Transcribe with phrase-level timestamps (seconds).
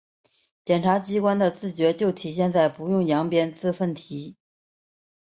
[0.65, 4.35] 检察机关的自觉就体现在‘不用扬鞭自奋蹄’